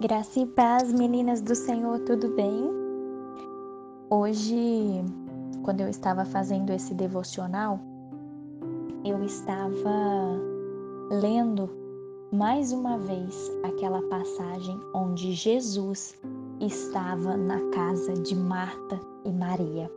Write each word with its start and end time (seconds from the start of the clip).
Graça 0.00 0.38
e 0.38 0.46
paz, 0.46 0.92
meninas 0.92 1.40
do 1.40 1.56
Senhor, 1.56 1.98
tudo 1.98 2.28
bem? 2.36 2.70
Hoje, 4.08 5.04
quando 5.64 5.80
eu 5.80 5.88
estava 5.88 6.24
fazendo 6.24 6.70
esse 6.70 6.94
devocional, 6.94 7.80
eu 9.04 9.20
estava 9.24 9.90
lendo 11.10 11.68
mais 12.32 12.70
uma 12.70 12.96
vez 12.96 13.50
aquela 13.64 14.00
passagem 14.02 14.80
onde 14.94 15.32
Jesus 15.32 16.14
estava 16.60 17.36
na 17.36 17.58
casa 17.70 18.12
de 18.12 18.36
Marta 18.36 19.00
e 19.24 19.32
Maria. 19.32 19.90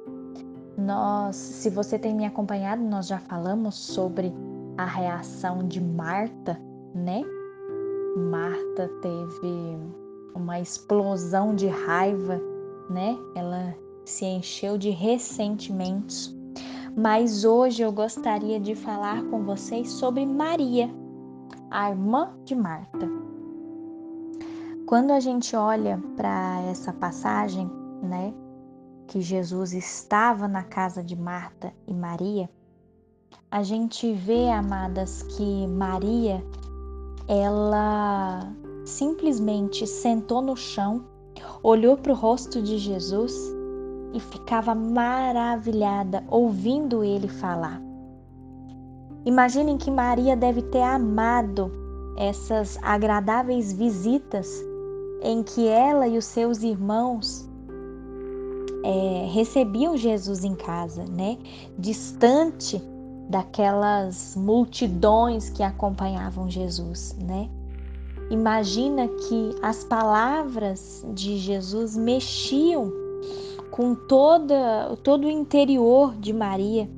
Nós, 0.79 1.35
se 1.35 1.69
você 1.69 1.99
tem 1.99 2.15
me 2.15 2.25
acompanhado, 2.25 2.81
nós 2.81 3.05
já 3.05 3.19
falamos 3.19 3.75
sobre 3.75 4.33
a 4.79 4.85
reação 4.85 5.67
de 5.67 5.79
Marta, 5.79 6.59
né? 6.95 7.21
Marta 8.15 8.89
teve 9.01 9.77
uma 10.35 10.59
explosão 10.59 11.55
de 11.55 11.67
raiva, 11.67 12.41
né? 12.89 13.17
Ela 13.35 13.73
se 14.03 14.25
encheu 14.25 14.77
de 14.77 14.89
ressentimentos. 14.89 16.35
Mas 16.95 17.45
hoje 17.45 17.81
eu 17.83 17.91
gostaria 17.91 18.59
de 18.59 18.75
falar 18.75 19.23
com 19.25 19.45
vocês 19.45 19.89
sobre 19.89 20.25
Maria, 20.25 20.89
a 21.69 21.89
irmã 21.89 22.33
de 22.43 22.53
Marta. 22.53 23.09
Quando 24.85 25.11
a 25.11 25.21
gente 25.21 25.55
olha 25.55 25.97
para 26.17 26.61
essa 26.69 26.91
passagem, 26.91 27.71
né, 28.03 28.33
que 29.07 29.21
Jesus 29.21 29.71
estava 29.71 30.49
na 30.49 30.63
casa 30.63 31.01
de 31.01 31.15
Marta 31.15 31.73
e 31.87 31.93
Maria, 31.93 32.49
a 33.49 33.63
gente 33.63 34.11
vê, 34.13 34.49
amadas, 34.49 35.23
que 35.23 35.65
Maria 35.67 36.43
ela 37.27 38.51
simplesmente 38.85 39.85
sentou 39.87 40.41
no 40.41 40.55
chão, 40.55 41.05
olhou 41.63 41.97
para 41.97 42.11
o 42.11 42.15
rosto 42.15 42.61
de 42.61 42.77
Jesus 42.77 43.33
e 44.13 44.19
ficava 44.19 44.75
maravilhada 44.75 46.23
ouvindo 46.27 47.03
ele 47.03 47.27
falar. 47.27 47.81
Imaginem 49.25 49.77
que 49.77 49.91
Maria 49.91 50.35
deve 50.35 50.63
ter 50.63 50.81
amado 50.81 51.71
essas 52.17 52.77
agradáveis 52.81 53.71
visitas 53.71 54.49
em 55.21 55.43
que 55.43 55.67
ela 55.67 56.07
e 56.07 56.17
os 56.17 56.25
seus 56.25 56.63
irmãos 56.63 57.47
é, 58.83 59.27
recebiam 59.31 59.95
Jesus 59.95 60.43
em 60.43 60.55
casa, 60.55 61.05
né? 61.05 61.37
Distante 61.77 62.81
daquelas 63.31 64.35
multidões 64.35 65.49
que 65.49 65.63
acompanhavam 65.63 66.49
Jesus, 66.49 67.15
né? 67.17 67.49
Imagina 68.29 69.07
que 69.07 69.55
as 69.61 69.85
palavras 69.85 71.05
de 71.13 71.37
Jesus 71.37 71.95
mexiam 71.95 72.91
com 73.71 73.95
toda, 73.95 74.97
todo 75.01 75.27
o 75.27 75.31
interior 75.31 76.13
de 76.17 76.33
Maria 76.33 76.89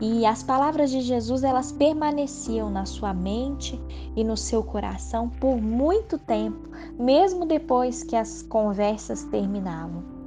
e 0.00 0.26
as 0.26 0.42
palavras 0.42 0.90
de 0.90 1.02
Jesus 1.02 1.44
elas 1.44 1.70
permaneciam 1.70 2.68
na 2.68 2.84
sua 2.84 3.14
mente 3.14 3.80
e 4.16 4.24
no 4.24 4.36
seu 4.36 4.64
coração 4.64 5.28
por 5.28 5.56
muito 5.56 6.18
tempo, 6.18 6.68
mesmo 6.98 7.46
depois 7.46 8.02
que 8.02 8.16
as 8.16 8.42
conversas 8.42 9.22
terminavam. 9.24 10.19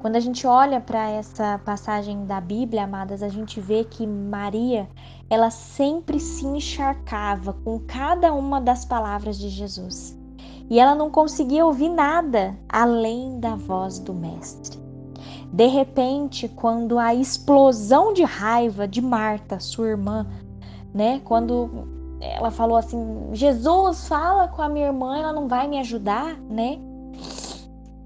Quando 0.00 0.14
a 0.14 0.20
gente 0.20 0.46
olha 0.46 0.80
para 0.80 1.10
essa 1.10 1.60
passagem 1.64 2.24
da 2.24 2.40
Bíblia, 2.40 2.84
amadas, 2.84 3.20
a 3.20 3.28
gente 3.28 3.60
vê 3.60 3.82
que 3.82 4.06
Maria, 4.06 4.88
ela 5.28 5.50
sempre 5.50 6.20
se 6.20 6.46
encharcava 6.46 7.52
com 7.64 7.80
cada 7.80 8.32
uma 8.32 8.60
das 8.60 8.84
palavras 8.84 9.36
de 9.36 9.48
Jesus. 9.48 10.16
E 10.70 10.78
ela 10.78 10.94
não 10.94 11.10
conseguia 11.10 11.66
ouvir 11.66 11.88
nada 11.88 12.56
além 12.68 13.40
da 13.40 13.56
voz 13.56 13.98
do 13.98 14.14
mestre. 14.14 14.78
De 15.52 15.66
repente, 15.66 16.46
quando 16.46 16.98
a 16.98 17.12
explosão 17.12 18.12
de 18.12 18.22
raiva 18.22 18.86
de 18.86 19.00
Marta, 19.00 19.58
sua 19.58 19.88
irmã, 19.88 20.26
né, 20.94 21.20
quando 21.24 21.88
ela 22.20 22.50
falou 22.50 22.76
assim: 22.76 23.30
"Jesus, 23.32 24.06
fala 24.06 24.46
com 24.46 24.62
a 24.62 24.68
minha 24.68 24.86
irmã, 24.86 25.18
ela 25.18 25.32
não 25.32 25.48
vai 25.48 25.66
me 25.66 25.78
ajudar", 25.78 26.38
né? 26.48 26.78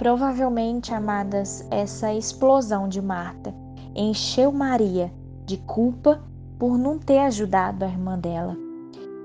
Provavelmente, 0.03 0.93
amadas, 0.93 1.65
essa 1.71 2.13
explosão 2.13 2.89
de 2.89 3.01
Marta 3.01 3.55
encheu 3.95 4.51
Maria 4.51 5.13
de 5.47 5.59
culpa 5.59 6.21
por 6.59 6.77
não 6.77 6.99
ter 6.99 7.21
ajudado 7.21 7.85
a 7.85 7.89
irmã 7.89 8.19
dela. 8.19 8.57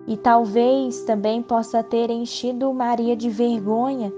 E 0.06 0.16
talvez 0.16 1.02
também 1.02 1.42
possa 1.42 1.82
ter 1.82 2.12
enchido 2.12 2.72
Maria 2.76 3.16
de 3.16 3.28
vergonha 3.28 4.14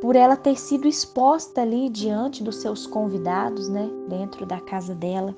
por 0.00 0.14
ela 0.14 0.36
ter 0.36 0.56
sido 0.60 0.86
exposta 0.86 1.62
ali 1.62 1.88
diante 1.88 2.44
dos 2.44 2.60
seus 2.60 2.86
convidados, 2.86 3.68
né, 3.68 3.90
dentro 4.08 4.46
da 4.46 4.60
casa 4.60 4.94
dela. 4.94 5.34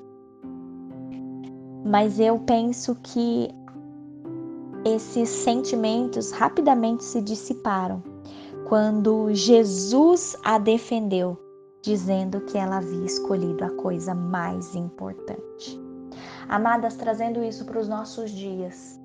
Mas 1.83 2.19
eu 2.19 2.37
penso 2.37 2.95
que 3.01 3.49
esses 4.85 5.29
sentimentos 5.29 6.29
rapidamente 6.29 7.03
se 7.03 7.23
dissiparam 7.23 8.12
quando 8.73 9.31
Jesus 9.35 10.35
a 10.43 10.57
defendeu, 10.57 11.37
dizendo 11.83 12.41
que 12.41 12.57
ela 12.57 12.77
havia 12.77 13.05
escolhido 13.05 13.63
a 13.63 13.69
coisa 13.69 14.15
mais 14.15 14.73
importante. 14.73 15.79
Amadas, 16.49 16.95
trazendo 16.95 17.43
isso 17.43 17.65
para 17.65 17.79
os 17.79 17.87
nossos 17.87 18.31
dias. 18.31 18.99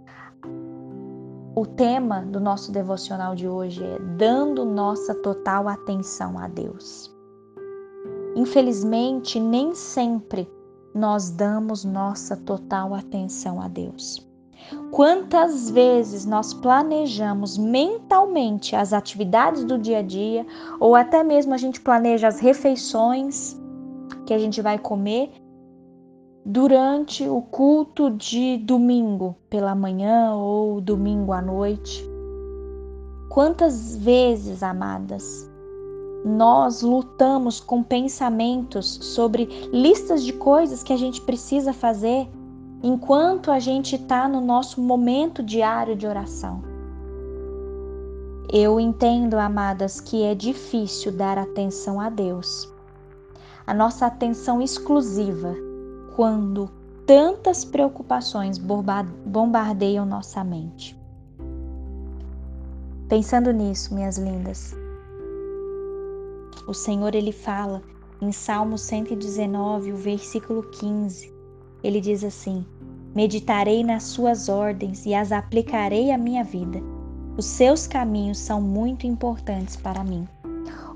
O 1.54 1.66
tema 1.66 2.22
do 2.22 2.40
nosso 2.40 2.72
devocional 2.72 3.34
de 3.34 3.46
hoje 3.46 3.84
é 3.84 3.98
dando 4.16 4.64
nossa 4.64 5.14
total 5.16 5.68
atenção 5.68 6.38
a 6.38 6.48
Deus. 6.48 7.14
Infelizmente, 8.36 9.38
nem 9.38 9.74
sempre 9.74 10.50
nós 10.94 11.28
damos 11.28 11.84
nossa 11.84 12.38
total 12.38 12.94
atenção 12.94 13.60
a 13.60 13.68
Deus. 13.68 14.27
Quantas 14.90 15.70
vezes 15.70 16.26
nós 16.26 16.52
planejamos 16.52 17.56
mentalmente 17.56 18.74
as 18.74 18.92
atividades 18.92 19.64
do 19.64 19.78
dia 19.78 19.98
a 19.98 20.02
dia, 20.02 20.46
ou 20.80 20.94
até 20.94 21.22
mesmo 21.22 21.54
a 21.54 21.56
gente 21.56 21.80
planeja 21.80 22.28
as 22.28 22.40
refeições 22.40 23.56
que 24.26 24.34
a 24.34 24.38
gente 24.38 24.60
vai 24.60 24.78
comer 24.78 25.30
durante 26.44 27.28
o 27.28 27.42
culto 27.42 28.10
de 28.10 28.56
domingo 28.58 29.36
pela 29.50 29.74
manhã 29.74 30.34
ou 30.34 30.80
domingo 30.80 31.32
à 31.32 31.42
noite? 31.42 32.04
Quantas 33.28 33.96
vezes, 33.96 34.62
amadas, 34.62 35.48
nós 36.24 36.82
lutamos 36.82 37.60
com 37.60 37.82
pensamentos 37.82 38.98
sobre 39.02 39.44
listas 39.72 40.24
de 40.24 40.32
coisas 40.32 40.82
que 40.82 40.92
a 40.92 40.96
gente 40.96 41.20
precisa 41.20 41.72
fazer 41.72 42.28
enquanto 42.82 43.50
a 43.50 43.58
gente 43.58 43.96
está 43.96 44.28
no 44.28 44.40
nosso 44.40 44.80
momento 44.80 45.42
diário 45.42 45.96
de 45.96 46.06
oração. 46.06 46.62
Eu 48.50 48.78
entendo, 48.78 49.34
amadas, 49.34 50.00
que 50.00 50.22
é 50.22 50.34
difícil 50.34 51.12
dar 51.12 51.36
atenção 51.36 52.00
a 52.00 52.08
Deus, 52.08 52.72
a 53.66 53.74
nossa 53.74 54.06
atenção 54.06 54.62
exclusiva, 54.62 55.54
quando 56.16 56.70
tantas 57.04 57.64
preocupações 57.64 58.58
bombardeiam 58.58 60.06
nossa 60.06 60.42
mente. 60.42 60.98
Pensando 63.08 63.52
nisso, 63.52 63.94
minhas 63.94 64.18
lindas, 64.18 64.74
o 66.66 66.74
Senhor 66.74 67.14
ele 67.14 67.32
fala 67.32 67.82
em 68.20 68.32
Salmo 68.32 68.76
119, 68.76 69.92
o 69.92 69.96
versículo 69.96 70.62
15 70.62 71.37
ele 71.82 72.00
diz 72.00 72.24
assim: 72.24 72.64
Meditarei 73.14 73.82
nas 73.82 74.04
suas 74.04 74.48
ordens 74.48 75.06
e 75.06 75.14
as 75.14 75.32
aplicarei 75.32 76.10
à 76.10 76.18
minha 76.18 76.44
vida. 76.44 76.80
Os 77.36 77.46
seus 77.46 77.86
caminhos 77.86 78.38
são 78.38 78.60
muito 78.60 79.06
importantes 79.06 79.76
para 79.76 80.02
mim. 80.04 80.26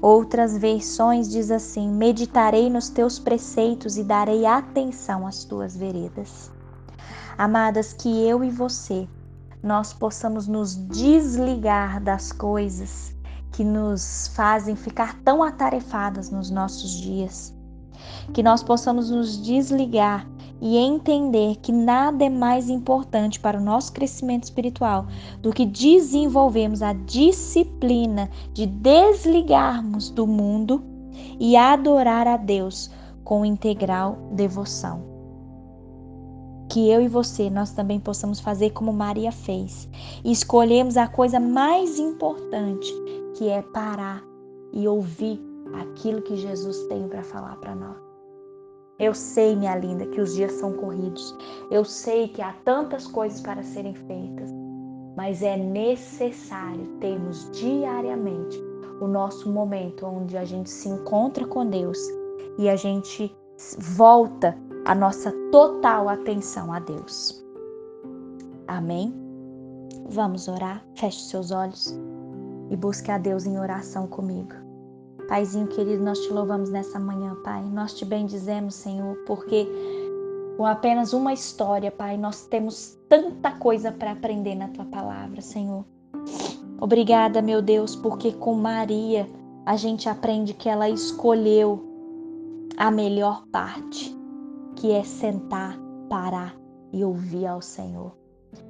Outras 0.01 0.59
versões 0.59 1.31
diz 1.31 1.51
assim: 1.51 1.91
Meditarei 1.91 2.69
nos 2.69 2.89
teus 2.89 3.19
preceitos 3.19 3.97
e 3.97 4.05
darei 4.05 4.45
atenção 4.45 5.27
às 5.27 5.45
tuas 5.45 5.77
veredas. 5.77 6.51
Amadas, 7.39 7.93
que 7.93 8.09
eu 8.27 8.43
e 8.45 8.51
você 8.51 9.09
nós 9.63 9.93
possamos 9.93 10.49
nos 10.49 10.75
desligar 10.89 12.03
das 12.03 12.33
coisas 12.33 13.15
que 13.53 13.63
nos 13.63 14.29
fazem 14.35 14.75
ficar 14.75 15.15
tão 15.23 15.43
atarefadas 15.43 16.31
nos 16.31 16.51
nossos 16.51 16.91
dias. 16.91 17.55
Que 18.33 18.43
nós 18.43 18.63
possamos 18.63 19.11
nos 19.11 19.41
desligar 19.43 20.27
e 20.61 20.77
entender 20.77 21.57
que 21.57 21.73
nada 21.73 22.25
é 22.25 22.31
mais 22.31 22.71
importante 22.71 23.41
para 23.41 23.59
o 23.59 23.63
nosso 23.63 23.93
crescimento 23.93 24.45
espiritual 24.45 25.07
do 25.41 25.53
que 25.53 25.67
desenvolvermos 25.67 26.83
a 26.83 26.93
disciplina 26.93 28.31
de 28.53 28.65
desligarmos 28.67 30.09
do 30.09 30.25
mundo 30.25 30.81
e 31.41 31.57
adorar 31.57 32.29
a 32.29 32.37
Deus 32.37 32.89
com 33.25 33.45
integral 33.45 34.17
devoção. 34.33 35.03
Que 36.69 36.89
eu 36.89 37.03
e 37.03 37.09
você 37.09 37.51
nós 37.51 37.73
também 37.73 37.99
possamos 37.99 38.39
fazer 38.39 38.71
como 38.71 38.93
Maria 38.93 39.33
fez 39.33 39.89
e 40.25 40.31
escolhermos 40.31 40.97
a 40.97 41.09
coisa 41.09 41.41
mais 41.41 41.99
importante 41.99 42.89
que 43.35 43.49
é 43.49 43.63
parar 43.63 44.23
e 44.73 44.87
ouvir 44.87 45.52
aquilo 45.81 46.23
que 46.23 46.37
Jesus 46.37 46.87
tem 46.89 47.09
para 47.09 47.23
falar 47.23 47.57
para 47.57 47.75
nós. 47.75 47.97
Eu 48.99 49.15
sei, 49.15 49.57
minha 49.57 49.77
linda, 49.77 50.07
que 50.07 50.21
os 50.21 50.35
dias 50.35 50.53
são 50.53 50.75
corridos. 50.75 51.37
Eu 51.71 51.85
sei 51.85 52.29
que 52.29 52.41
há 52.41 52.53
tantas 52.65 53.07
coisas 53.07 53.41
para 53.41 53.63
serem 53.63 53.95
feitas, 53.95 54.49
mas 55.17 55.43
é 55.43 55.57
necessário 55.57 56.87
termos 57.01 57.51
diariamente 57.51 58.63
o 59.01 59.09
nosso 59.09 59.51
momento 59.51 60.07
onde 60.07 60.37
a 60.37 60.45
gente 60.45 60.71
se 60.71 60.89
encontra 60.89 61.45
com 61.47 61.67
Deus 61.67 61.99
e 62.59 62.69
a 62.69 62.77
gente 62.77 63.35
volta 63.79 64.57
a 64.85 64.95
nossa 64.95 65.33
total 65.51 66.09
atenção 66.09 66.73
a 66.73 66.79
Deus. 66.79 67.45
Amém? 68.69 69.13
Vamos 70.09 70.49
orar? 70.49 70.85
Feche 70.95 71.21
seus 71.23 71.51
olhos 71.51 71.99
e 72.71 72.77
busque 72.77 73.11
a 73.11 73.19
Deus 73.19 73.47
em 73.47 73.59
oração 73.59 74.07
comigo. 74.07 74.62
Paizinho 75.33 75.67
querido, 75.67 76.05
nós 76.05 76.19
te 76.19 76.31
louvamos 76.31 76.69
nessa 76.69 76.99
manhã, 76.99 77.35
Pai. 77.37 77.65
Nós 77.65 77.95
te 77.95 78.05
bendizemos, 78.05 78.75
Senhor, 78.75 79.17
porque 79.27 79.67
com 80.59 80.67
apenas 80.67 81.15
uma 81.15 81.33
história, 81.33 81.91
Pai, 81.91 82.19
nós 82.19 82.45
temos 82.45 82.99
tanta 83.09 83.51
coisa 83.53 83.91
para 83.91 84.11
aprender 84.13 84.55
na 84.55 84.69
tua 84.69 84.85
palavra, 84.85 85.41
Senhor. 85.41 85.87
Obrigada, 86.79 87.41
meu 87.41 87.63
Deus, 87.63 87.97
porque 87.97 88.31
com 88.33 88.53
Maria 88.53 89.27
a 89.65 89.75
gente 89.75 90.07
aprende 90.07 90.53
que 90.53 90.69
ela 90.69 90.91
escolheu 90.91 91.83
a 92.77 92.91
melhor 92.91 93.47
parte, 93.51 94.15
que 94.77 94.93
é 94.93 95.03
sentar, 95.03 95.79
parar 96.11 96.55
e 96.93 97.03
ouvir 97.03 97.47
ao 97.47 97.63
Senhor. 97.63 98.22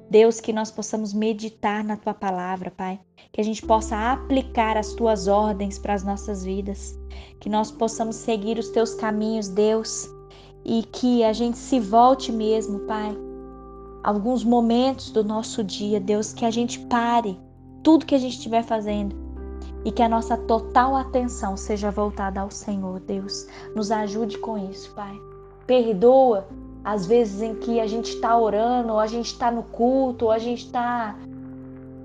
Deus, 0.09 0.39
que 0.39 0.53
nós 0.53 0.69
possamos 0.69 1.13
meditar 1.13 1.83
na 1.83 1.97
tua 1.97 2.13
palavra, 2.13 2.71
Pai, 2.71 2.99
que 3.31 3.41
a 3.41 3.43
gente 3.43 3.65
possa 3.65 4.11
aplicar 4.11 4.77
as 4.77 4.93
tuas 4.93 5.27
ordens 5.27 5.79
para 5.79 5.93
as 5.93 6.03
nossas 6.03 6.43
vidas, 6.43 6.97
que 7.39 7.49
nós 7.49 7.71
possamos 7.71 8.15
seguir 8.15 8.57
os 8.57 8.69
teus 8.69 8.93
caminhos, 8.93 9.49
Deus, 9.49 10.09
e 10.65 10.83
que 10.83 11.23
a 11.23 11.33
gente 11.33 11.57
se 11.57 11.79
volte 11.79 12.31
mesmo, 12.31 12.79
Pai. 12.81 13.17
Alguns 14.03 14.43
momentos 14.43 15.11
do 15.11 15.23
nosso 15.23 15.63
dia, 15.63 15.99
Deus, 15.99 16.33
que 16.33 16.45
a 16.45 16.51
gente 16.51 16.79
pare 16.87 17.39
tudo 17.81 18.05
que 18.05 18.15
a 18.15 18.19
gente 18.19 18.33
estiver 18.33 18.63
fazendo 18.63 19.15
e 19.85 19.91
que 19.91 20.01
a 20.01 20.09
nossa 20.09 20.37
total 20.37 20.95
atenção 20.95 21.57
seja 21.57 21.91
voltada 21.91 22.39
ao 22.39 22.49
Senhor, 22.49 22.99
Deus. 23.01 23.47
Nos 23.75 23.91
ajude 23.91 24.37
com 24.37 24.57
isso, 24.57 24.93
Pai. 24.93 25.13
Perdoa 25.67 26.47
as 26.83 27.05
vezes 27.05 27.41
em 27.41 27.55
que 27.55 27.79
a 27.79 27.87
gente 27.87 28.15
está 28.15 28.37
orando, 28.37 28.93
ou 28.93 28.99
a 28.99 29.07
gente 29.07 29.27
está 29.27 29.49
no 29.49 29.63
culto, 29.63 30.25
ou 30.25 30.31
a 30.31 30.37
gente 30.37 30.65
está 30.65 31.15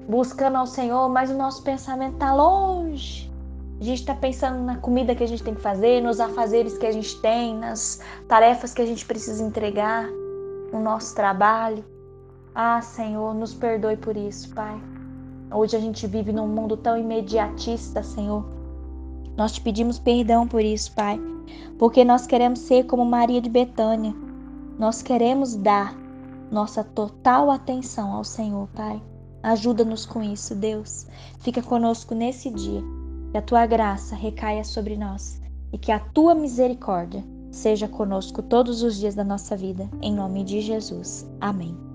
buscando 0.09 0.57
ao 0.57 0.67
Senhor, 0.67 1.09
mas 1.09 1.31
o 1.31 1.35
nosso 1.35 1.63
pensamento 1.63 2.15
está 2.15 2.33
longe. 2.33 3.29
A 3.81 3.85
gente 3.85 4.01
está 4.01 4.15
pensando 4.15 4.61
na 4.63 4.77
comida 4.77 5.15
que 5.15 5.23
a 5.23 5.27
gente 5.27 5.43
tem 5.43 5.55
que 5.55 5.61
fazer, 5.61 6.01
nos 6.03 6.19
afazeres 6.19 6.79
que 6.79 6.87
a 6.87 6.93
gente 6.93 7.21
tem, 7.21 7.57
nas 7.57 8.01
tarefas 8.27 8.73
que 8.73 8.83
a 8.83 8.87
gente 8.87 9.05
precisa 9.05 9.43
entregar, 9.43 10.09
no 10.73 10.81
nosso 10.81 11.15
trabalho. 11.15 11.85
Ah, 12.55 12.81
Senhor, 12.81 13.35
nos 13.35 13.55
perdoe 13.55 13.97
por 13.97 14.17
isso, 14.17 14.53
Pai. 14.55 14.81
Hoje 15.51 15.77
a 15.77 15.81
gente 15.81 16.07
vive 16.07 16.33
num 16.33 16.49
mundo 16.49 16.77
tão 16.77 16.99
imediatista, 16.99 18.03
Senhor. 18.03 18.45
Nós 19.37 19.53
te 19.53 19.61
pedimos 19.61 19.99
perdão 19.99 20.47
por 20.47 20.61
isso, 20.61 20.93
Pai, 20.95 21.21
porque 21.79 22.05
nós 22.05 22.27
queremos 22.27 22.59
ser 22.59 22.85
como 22.85 23.05
Maria 23.05 23.41
de 23.41 23.49
Betânia. 23.49 24.28
Nós 24.79 25.03
queremos 25.03 25.57
dar 25.57 25.95
nossa 26.51 26.85
total 26.85 27.51
atenção 27.51 28.13
ao 28.13 28.25
Senhor, 28.25 28.69
Pai. 28.69 29.03
Ajuda-nos 29.43 30.07
com 30.07 30.23
isso, 30.23 30.55
Deus. 30.55 31.07
Fica 31.41 31.63
conosco 31.63 32.15
nesse 32.15 32.51
dia. 32.51 32.83
Que 33.33 33.39
a 33.39 33.43
tua 33.43 33.67
graça 33.67 34.15
recaia 34.15 34.65
sobre 34.65 34.97
nós 34.97 35.41
e 35.73 35.79
que 35.79 35.93
a 35.93 35.99
tua 35.99 36.35
misericórdia 36.35 37.25
seja 37.51 37.89
conosco 37.89 38.43
todos 38.43 38.83
os 38.83 38.97
dias 38.97 39.15
da 39.15 39.25
nossa 39.25 39.57
vida. 39.57 39.89
Em 40.01 40.15
nome 40.15 40.45
de 40.45 40.61
Jesus. 40.61 41.29
Amém. 41.41 41.88